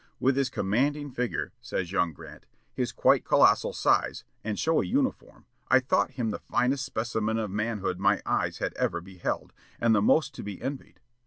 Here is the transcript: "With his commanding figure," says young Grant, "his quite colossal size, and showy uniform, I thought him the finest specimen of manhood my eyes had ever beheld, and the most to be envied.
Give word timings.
"With 0.19 0.35
his 0.35 0.49
commanding 0.49 1.11
figure," 1.11 1.53
says 1.61 1.91
young 1.91 2.11
Grant, 2.11 2.47
"his 2.73 2.91
quite 2.91 3.23
colossal 3.23 3.71
size, 3.71 4.23
and 4.43 4.57
showy 4.57 4.87
uniform, 4.87 5.45
I 5.69 5.79
thought 5.79 6.13
him 6.13 6.31
the 6.31 6.39
finest 6.39 6.83
specimen 6.87 7.37
of 7.37 7.51
manhood 7.51 7.99
my 7.99 8.19
eyes 8.25 8.57
had 8.57 8.73
ever 8.77 8.99
beheld, 8.99 9.53
and 9.79 9.93
the 9.93 10.01
most 10.01 10.33
to 10.33 10.41
be 10.41 10.59
envied. 10.59 11.01